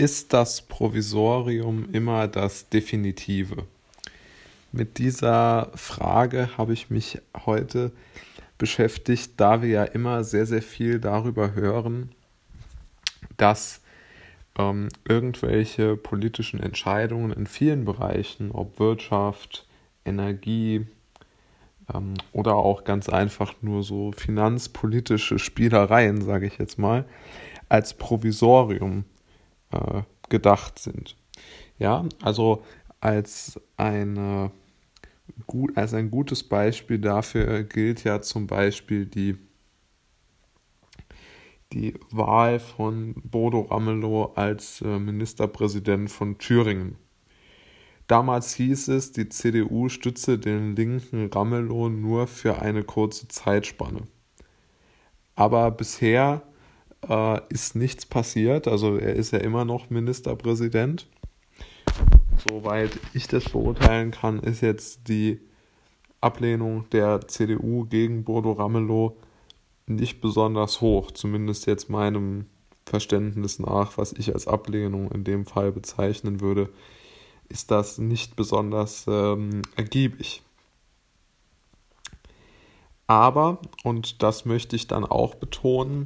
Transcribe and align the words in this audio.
ist 0.00 0.32
das 0.32 0.62
Provisorium 0.62 1.86
immer 1.92 2.26
das 2.26 2.70
Definitive? 2.70 3.66
Mit 4.72 4.96
dieser 4.96 5.70
Frage 5.74 6.56
habe 6.56 6.72
ich 6.72 6.88
mich 6.88 7.18
heute 7.44 7.92
beschäftigt, 8.56 9.32
da 9.36 9.60
wir 9.60 9.68
ja 9.68 9.84
immer 9.84 10.24
sehr, 10.24 10.46
sehr 10.46 10.62
viel 10.62 11.00
darüber 11.00 11.52
hören, 11.52 12.12
dass 13.36 13.82
ähm, 14.56 14.88
irgendwelche 15.06 15.98
politischen 15.98 16.60
Entscheidungen 16.60 17.30
in 17.30 17.46
vielen 17.46 17.84
Bereichen, 17.84 18.52
ob 18.52 18.78
Wirtschaft, 18.80 19.66
Energie 20.06 20.86
ähm, 21.92 22.14
oder 22.32 22.54
auch 22.54 22.84
ganz 22.84 23.10
einfach 23.10 23.52
nur 23.60 23.82
so 23.82 24.12
finanzpolitische 24.12 25.38
Spielereien, 25.38 26.22
sage 26.22 26.46
ich 26.46 26.56
jetzt 26.56 26.78
mal, 26.78 27.04
als 27.68 27.92
Provisorium 27.92 29.04
äh, 29.72 30.02
gedacht 30.28 30.78
sind. 30.78 31.16
Ja, 31.78 32.04
also 32.22 32.64
als 33.00 33.60
eine 33.76 34.50
gut, 35.46 35.76
als 35.76 35.94
ein 35.94 36.10
gutes 36.10 36.42
Beispiel 36.42 36.98
dafür 36.98 37.62
gilt 37.64 38.04
ja 38.04 38.20
zum 38.20 38.46
Beispiel 38.46 39.06
die 39.06 39.38
die 41.72 41.94
Wahl 42.10 42.58
von 42.58 43.14
Bodo 43.14 43.60
Ramelow 43.60 44.32
als 44.34 44.80
äh, 44.82 44.98
Ministerpräsident 44.98 46.10
von 46.10 46.36
Thüringen. 46.38 46.96
Damals 48.08 48.54
hieß 48.54 48.88
es, 48.88 49.12
die 49.12 49.28
CDU 49.28 49.88
stütze 49.88 50.36
den 50.36 50.74
linken 50.74 51.30
Ramelow 51.32 51.88
nur 51.88 52.26
für 52.26 52.60
eine 52.60 52.82
kurze 52.82 53.28
Zeitspanne. 53.28 54.02
Aber 55.36 55.70
bisher 55.70 56.42
äh, 57.08 57.40
ist 57.48 57.76
nichts 57.76 58.06
passiert, 58.06 58.68
also 58.68 58.96
er 58.96 59.14
ist 59.14 59.32
ja 59.32 59.38
immer 59.38 59.64
noch 59.64 59.90
Ministerpräsident. 59.90 61.08
Soweit 62.48 62.98
ich 63.12 63.28
das 63.28 63.44
beurteilen 63.44 64.10
kann, 64.12 64.40
ist 64.40 64.62
jetzt 64.62 65.08
die 65.08 65.40
Ablehnung 66.20 66.88
der 66.90 67.26
CDU 67.28 67.84
gegen 67.84 68.24
Bodo 68.24 68.52
Ramelow 68.52 69.16
nicht 69.86 70.20
besonders 70.20 70.80
hoch, 70.80 71.10
zumindest 71.10 71.66
jetzt 71.66 71.90
meinem 71.90 72.46
Verständnis 72.86 73.58
nach, 73.58 73.98
was 73.98 74.12
ich 74.12 74.32
als 74.34 74.46
Ablehnung 74.46 75.10
in 75.12 75.24
dem 75.24 75.46
Fall 75.46 75.72
bezeichnen 75.72 76.40
würde, 76.40 76.70
ist 77.48 77.70
das 77.70 77.98
nicht 77.98 78.36
besonders 78.36 79.06
ähm, 79.08 79.62
ergiebig. 79.76 80.42
Aber, 83.10 83.58
und 83.82 84.22
das 84.22 84.44
möchte 84.44 84.76
ich 84.76 84.86
dann 84.86 85.04
auch 85.04 85.34
betonen, 85.34 86.04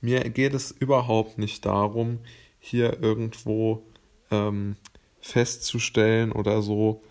mir 0.00 0.20
geht 0.30 0.54
es 0.54 0.70
überhaupt 0.70 1.36
nicht 1.36 1.66
darum, 1.66 2.20
hier 2.58 3.02
irgendwo 3.02 3.82
ähm, 4.30 4.76
festzustellen 5.20 6.32
oder 6.32 6.62
so, 6.62 7.02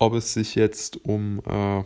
ob 0.00 0.14
es 0.14 0.32
sich 0.32 0.56
jetzt 0.56 1.04
um 1.04 1.40
äh, 1.46 1.84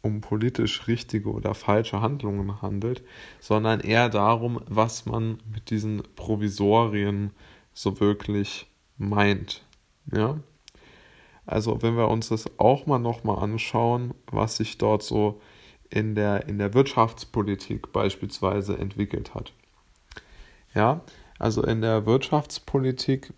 um 0.00 0.22
politisch 0.22 0.88
richtige 0.88 1.30
oder 1.30 1.52
falsche 1.52 2.00
Handlungen 2.00 2.62
handelt, 2.62 3.02
sondern 3.38 3.80
eher 3.80 4.08
darum, 4.08 4.62
was 4.66 5.04
man 5.04 5.40
mit 5.52 5.68
diesen 5.68 6.04
Provisorien 6.16 7.32
so 7.74 8.00
wirklich 8.00 8.66
meint. 8.96 9.62
Ja? 10.10 10.40
Also 11.46 11.82
wenn 11.82 11.96
wir 11.96 12.08
uns 12.08 12.28
das 12.28 12.46
auch 12.58 12.86
mal 12.86 12.98
nochmal 12.98 13.42
anschauen, 13.42 14.14
was 14.30 14.56
sich 14.56 14.78
dort 14.78 15.02
so 15.02 15.40
in 15.90 16.14
der, 16.14 16.48
in 16.48 16.58
der 16.58 16.74
Wirtschaftspolitik 16.74 17.92
beispielsweise 17.92 18.78
entwickelt 18.78 19.34
hat. 19.34 19.52
Ja, 20.74 21.02
also 21.38 21.62
in 21.62 21.82
der 21.82 22.06
Wirtschaftspolitik, 22.06 23.32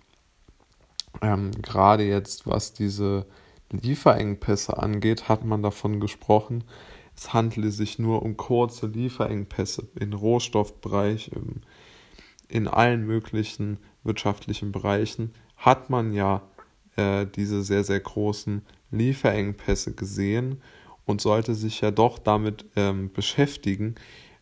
ähm, 1.21 1.51
gerade 1.62 2.05
jetzt 2.05 2.47
was 2.47 2.73
diese 2.73 3.27
Lieferengpässe 3.71 4.79
angeht, 4.79 5.29
hat 5.29 5.45
man 5.45 5.62
davon 5.62 6.01
gesprochen, 6.01 6.65
es 7.17 7.33
handle 7.33 7.71
sich 7.71 7.99
nur 7.99 8.23
um 8.23 8.37
kurze 8.37 8.87
Lieferengpässe 8.87 9.88
im 9.99 10.12
Rohstoffbereich, 10.12 11.31
in 12.49 12.69
allen 12.69 13.06
möglichen 13.06 13.78
wirtschaftlichen 14.05 14.71
Bereichen 14.71 15.33
hat 15.56 15.91
man 15.91 16.12
ja 16.12 16.43
äh, 16.97 17.27
diese 17.27 17.62
sehr, 17.62 17.84
sehr 17.84 18.01
großen 18.01 18.62
Lieferengpässe 18.91 19.95
gesehen 19.95 20.61
und 21.05 21.21
sollte 21.21 21.55
sich 21.55 21.81
ja 21.81 21.91
doch 21.91 22.19
damit 22.19 22.67
ähm, 22.77 23.12
beschäftigen, 23.12 23.95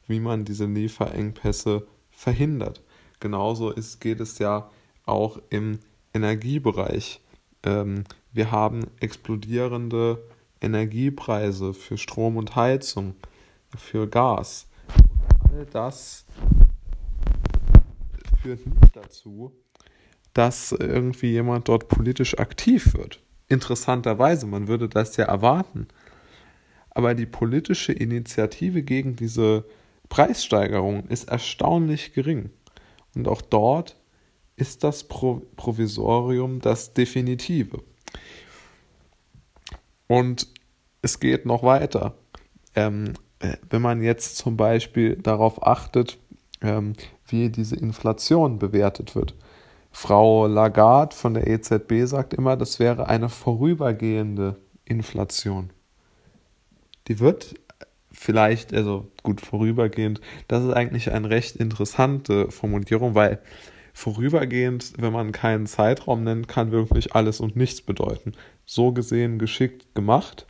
wie 0.06 0.20
man 0.20 0.44
diese 0.44 0.66
Lieferengpässe 0.66 1.86
verhindert. 2.10 2.82
Genauso 3.20 3.70
ist, 3.70 4.00
geht 4.00 4.20
es 4.20 4.38
ja 4.38 4.70
auch 5.06 5.38
im 5.50 5.78
Energiebereich. 6.12 7.20
Ähm, 7.62 8.04
wir 8.32 8.50
haben 8.50 8.86
explodierende 9.00 10.22
Energiepreise 10.60 11.74
für 11.74 11.98
Strom 11.98 12.36
und 12.36 12.56
Heizung, 12.56 13.14
für 13.76 14.08
Gas. 14.08 14.66
Und 15.44 15.58
all 15.58 15.66
das 15.66 16.24
führt 18.42 18.66
nicht 18.66 18.94
dazu, 18.96 19.52
dass 20.34 20.72
irgendwie 20.72 21.30
jemand 21.30 21.68
dort 21.68 21.88
politisch 21.88 22.38
aktiv 22.38 22.94
wird. 22.94 23.20
Interessanterweise, 23.48 24.46
man 24.46 24.68
würde 24.68 24.88
das 24.88 25.16
ja 25.16 25.24
erwarten. 25.24 25.88
Aber 26.90 27.14
die 27.14 27.26
politische 27.26 27.92
Initiative 27.92 28.82
gegen 28.82 29.16
diese 29.16 29.64
Preissteigerung 30.08 31.06
ist 31.08 31.28
erstaunlich 31.28 32.12
gering. 32.12 32.50
Und 33.14 33.28
auch 33.28 33.42
dort 33.42 33.96
ist 34.56 34.84
das 34.84 35.04
Provisorium 35.04 36.60
das 36.60 36.94
Definitive. 36.94 37.82
Und 40.06 40.48
es 41.02 41.20
geht 41.20 41.46
noch 41.46 41.62
weiter. 41.62 42.14
Ähm, 42.74 43.14
äh, 43.40 43.56
wenn 43.68 43.82
man 43.82 44.02
jetzt 44.02 44.36
zum 44.36 44.56
Beispiel 44.56 45.16
darauf 45.16 45.66
achtet, 45.66 46.18
ähm, 46.60 46.94
wie 47.26 47.50
diese 47.50 47.76
Inflation 47.76 48.58
bewertet 48.58 49.14
wird. 49.14 49.34
Frau 49.96 50.48
Lagarde 50.48 51.14
von 51.14 51.34
der 51.34 51.46
EZB 51.46 52.04
sagt 52.04 52.34
immer, 52.34 52.56
das 52.56 52.80
wäre 52.80 53.06
eine 53.08 53.28
vorübergehende 53.28 54.56
Inflation. 54.84 55.70
Die 57.06 57.20
wird 57.20 57.54
vielleicht, 58.10 58.74
also 58.74 59.06
gut 59.22 59.40
vorübergehend, 59.40 60.20
das 60.48 60.64
ist 60.64 60.72
eigentlich 60.72 61.12
eine 61.12 61.30
recht 61.30 61.56
interessante 61.56 62.50
Formulierung, 62.50 63.14
weil 63.14 63.40
vorübergehend, 63.92 64.94
wenn 64.98 65.12
man 65.12 65.30
keinen 65.30 65.66
Zeitraum 65.66 66.24
nennt, 66.24 66.48
kann 66.48 66.72
wirklich 66.72 67.14
alles 67.14 67.38
und 67.40 67.54
nichts 67.54 67.80
bedeuten. 67.80 68.32
So 68.66 68.92
gesehen 68.92 69.38
geschickt 69.38 69.94
gemacht, 69.94 70.44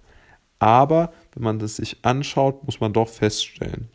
aber 0.59 1.13
wenn 1.35 1.45
man 1.45 1.59
das 1.59 1.77
sich 1.77 1.99
anschaut, 2.03 2.65
muss 2.65 2.81
man 2.81 2.95
doch 2.95 3.09
feststellen, 3.09 3.91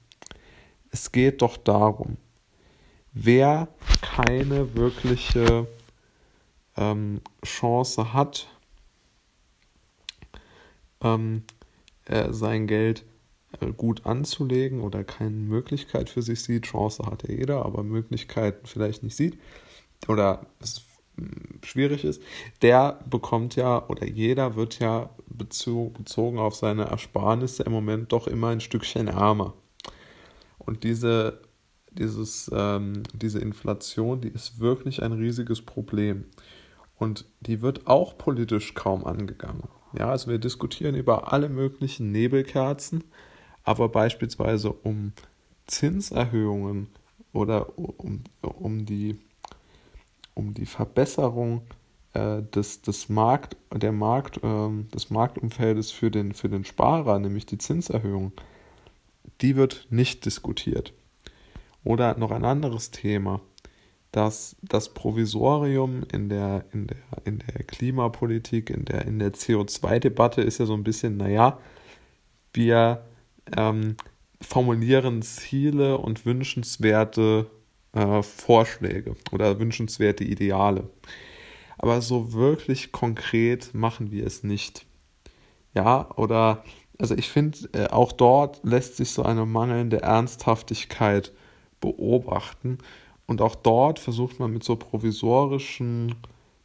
es 0.91 1.11
geht 1.11 1.41
doch 1.41 1.57
darum, 1.57 2.17
wer 3.23 3.67
keine 4.01 4.75
wirkliche 4.75 5.67
ähm, 6.77 7.21
Chance 7.43 8.13
hat, 8.13 8.47
ähm, 11.01 11.43
äh, 12.05 12.31
sein 12.31 12.67
Geld 12.67 13.05
äh, 13.59 13.67
gut 13.67 14.05
anzulegen 14.05 14.81
oder 14.81 15.03
keine 15.03 15.35
Möglichkeit 15.35 16.09
für 16.09 16.21
sich 16.21 16.41
sieht. 16.41 16.65
Chance 16.65 17.05
hat 17.05 17.27
ja 17.27 17.33
jeder, 17.33 17.65
aber 17.65 17.83
Möglichkeiten 17.83 18.65
vielleicht 18.65 19.03
nicht 19.03 19.15
sieht 19.15 19.37
oder 20.07 20.45
es 20.59 20.81
hm, 21.17 21.59
schwierig 21.63 22.03
ist, 22.03 22.21
der 22.61 22.99
bekommt 23.09 23.55
ja 23.55 23.87
oder 23.87 24.07
jeder 24.07 24.55
wird 24.55 24.79
ja 24.79 25.09
bezogen 25.27 26.39
auf 26.39 26.55
seine 26.55 26.85
Ersparnisse 26.85 27.63
im 27.63 27.71
Moment 27.71 28.11
doch 28.11 28.27
immer 28.27 28.49
ein 28.49 28.61
Stückchen 28.61 29.07
ärmer. 29.07 29.53
Und 30.59 30.83
diese, 30.83 31.41
dieses, 31.99 32.49
ähm, 32.53 33.03
diese 33.13 33.39
Inflation, 33.39 34.21
die 34.21 34.29
ist 34.29 34.59
wirklich 34.59 35.03
ein 35.03 35.11
riesiges 35.11 35.61
Problem. 35.61 36.23
Und 36.97 37.25
die 37.41 37.61
wird 37.61 37.87
auch 37.87 38.17
politisch 38.17 38.73
kaum 38.73 39.05
angegangen. 39.05 39.63
Ja, 39.97 40.09
also 40.09 40.29
wir 40.29 40.37
diskutieren 40.37 40.95
über 40.95 41.31
alle 41.31 41.49
möglichen 41.49 42.11
Nebelkerzen, 42.11 43.03
aber 43.63 43.89
beispielsweise 43.89 44.71
um 44.71 45.13
Zinserhöhungen 45.67 46.87
oder 47.31 47.77
um, 47.77 48.23
um, 48.41 48.85
die, 48.85 49.19
um 50.33 50.53
die 50.53 50.65
Verbesserung 50.65 51.61
äh, 52.13 52.41
des, 52.41 52.81
des, 52.81 53.09
Markt, 53.09 53.55
der 53.73 53.91
Markt, 53.91 54.37
äh, 54.43 54.69
des 54.93 55.09
Marktumfeldes 55.09 55.91
für 55.91 56.11
den, 56.11 56.33
für 56.33 56.49
den 56.49 56.65
Sparer, 56.65 57.19
nämlich 57.19 57.45
die 57.45 57.57
Zinserhöhung, 57.57 58.33
die 59.41 59.55
wird 59.55 59.87
nicht 59.89 60.25
diskutiert. 60.25 60.93
Oder 61.83 62.17
noch 62.17 62.31
ein 62.31 62.45
anderes 62.45 62.91
Thema, 62.91 63.41
dass 64.11 64.55
das 64.61 64.93
Provisorium 64.93 66.03
in 66.11 66.29
der, 66.29 66.65
in 66.73 66.87
der, 66.87 66.97
in 67.25 67.39
der 67.39 67.63
Klimapolitik, 67.63 68.69
in 68.69 68.85
der, 68.85 69.05
in 69.05 69.19
der 69.19 69.33
CO2-Debatte 69.33 70.41
ist 70.41 70.59
ja 70.59 70.65
so 70.65 70.73
ein 70.73 70.83
bisschen, 70.83 71.17
naja, 71.17 71.59
wir 72.53 73.05
ähm, 73.55 73.95
formulieren 74.41 75.21
Ziele 75.21 75.97
und 75.97 76.25
wünschenswerte 76.25 77.47
äh, 77.93 78.23
Vorschläge 78.23 79.15
oder 79.31 79.59
wünschenswerte 79.59 80.23
Ideale. 80.23 80.89
Aber 81.77 82.01
so 82.01 82.33
wirklich 82.33 82.91
konkret 82.91 83.73
machen 83.73 84.11
wir 84.11 84.25
es 84.25 84.43
nicht. 84.43 84.85
Ja, 85.73 86.09
oder, 86.17 86.63
also 86.97 87.15
ich 87.15 87.29
finde, 87.29 87.69
äh, 87.73 87.87
auch 87.87 88.11
dort 88.11 88.59
lässt 88.63 88.97
sich 88.97 89.11
so 89.11 89.23
eine 89.23 89.45
mangelnde 89.45 90.01
Ernsthaftigkeit 90.01 91.31
beobachten. 91.79 92.79
Und 93.25 93.41
auch 93.41 93.55
dort 93.55 93.99
versucht 93.99 94.39
man 94.39 94.51
mit 94.51 94.63
so 94.63 94.75
provisorischen 94.75 96.15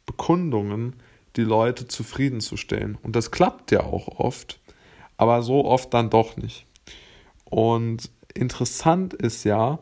Bekundungen 0.05 0.95
die 1.35 1.43
Leute 1.43 1.87
zufriedenzustellen. 1.87 2.97
Und 3.03 3.15
das 3.15 3.31
klappt 3.31 3.71
ja 3.71 3.83
auch 3.83 4.19
oft, 4.19 4.59
aber 5.17 5.41
so 5.41 5.65
oft 5.65 5.93
dann 5.93 6.09
doch 6.09 6.37
nicht. 6.37 6.65
Und 7.45 8.09
interessant 8.33 9.13
ist 9.13 9.43
ja, 9.43 9.79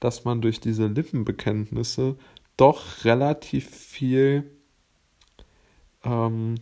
dass 0.00 0.24
man 0.24 0.40
durch 0.40 0.60
diese 0.60 0.86
Lippenbekenntnisse 0.86 2.16
doch 2.56 3.04
relativ 3.04 3.70
viel, 3.70 4.50
ähm, 6.04 6.56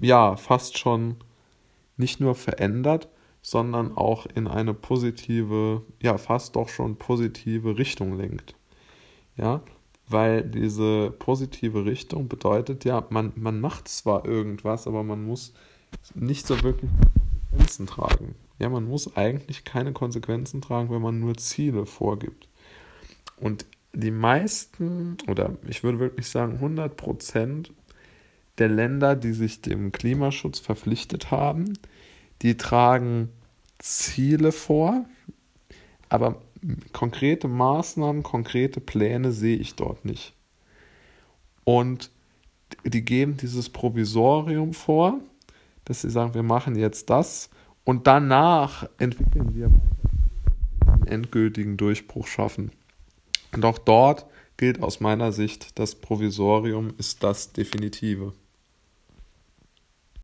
ja, 0.00 0.36
fast 0.36 0.78
schon 0.78 1.16
nicht 1.96 2.20
nur 2.20 2.34
verändert, 2.34 3.08
sondern 3.42 3.96
auch 3.96 4.26
in 4.26 4.46
eine 4.46 4.74
positive, 4.74 5.82
ja, 6.00 6.18
fast 6.18 6.56
doch 6.56 6.68
schon 6.68 6.96
positive 6.96 7.78
Richtung 7.78 8.16
lenkt. 8.16 8.54
Ja, 9.36 9.62
weil 10.08 10.42
diese 10.42 11.10
positive 11.18 11.84
Richtung 11.84 12.28
bedeutet 12.28 12.84
ja, 12.84 13.06
man, 13.10 13.32
man 13.36 13.60
macht 13.60 13.88
zwar 13.88 14.24
irgendwas, 14.24 14.86
aber 14.86 15.02
man 15.02 15.24
muss 15.24 15.52
nicht 16.14 16.46
so 16.46 16.62
wirklich 16.62 16.90
Konsequenzen 17.50 17.86
tragen. 17.86 18.34
Ja, 18.58 18.68
man 18.68 18.84
muss 18.84 19.16
eigentlich 19.16 19.64
keine 19.64 19.92
Konsequenzen 19.92 20.60
tragen, 20.60 20.90
wenn 20.90 21.02
man 21.02 21.20
nur 21.20 21.36
Ziele 21.36 21.86
vorgibt. 21.86 22.48
Und 23.36 23.66
die 23.92 24.10
meisten, 24.10 25.16
oder 25.28 25.56
ich 25.66 25.82
würde 25.82 25.98
wirklich 25.98 26.28
sagen 26.28 26.54
100 26.54 26.96
Prozent 26.96 27.72
der 28.58 28.68
Länder, 28.68 29.14
die 29.16 29.32
sich 29.32 29.62
dem 29.62 29.92
Klimaschutz 29.92 30.58
verpflichtet 30.58 31.30
haben, 31.30 31.74
die 32.42 32.56
tragen 32.56 33.30
Ziele 33.78 34.52
vor, 34.52 35.04
aber 36.08 36.40
konkrete 36.92 37.48
Maßnahmen, 37.48 38.22
konkrete 38.22 38.80
Pläne 38.80 39.32
sehe 39.32 39.56
ich 39.56 39.74
dort 39.74 40.04
nicht. 40.04 40.34
Und 41.64 42.10
die 42.84 43.04
geben 43.04 43.36
dieses 43.36 43.68
Provisorium 43.68 44.72
vor, 44.72 45.20
dass 45.84 46.02
sie 46.02 46.10
sagen, 46.10 46.34
wir 46.34 46.42
machen 46.42 46.76
jetzt 46.76 47.10
das 47.10 47.50
und 47.84 48.06
danach 48.06 48.88
entwickeln 48.98 49.54
wir 49.54 49.70
einen 50.86 51.06
endgültigen 51.06 51.76
Durchbruch 51.76 52.26
schaffen. 52.26 52.70
Und 53.52 53.64
auch 53.64 53.78
dort 53.78 54.26
gilt 54.56 54.82
aus 54.82 55.00
meiner 55.00 55.32
Sicht, 55.32 55.78
das 55.78 55.94
Provisorium 55.94 56.92
ist 56.98 57.22
das 57.22 57.52
Definitive. 57.52 58.32